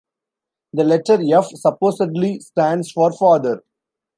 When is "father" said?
3.13-3.63